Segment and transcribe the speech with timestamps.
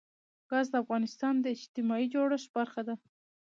[0.49, 2.95] ګاز د افغانستان د اجتماعي جوړښت برخه ده.